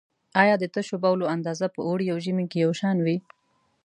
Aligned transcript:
آیا 0.41 0.55
د 0.59 0.63
تشو 0.73 0.95
بولو 1.03 1.25
اندازه 1.35 1.67
په 1.75 1.81
اوړي 1.87 2.07
او 2.13 2.17
ژمي 2.25 2.45
کې 2.51 2.57
یو 2.65 2.71
شان 2.79 2.97
وي؟ 3.05 3.17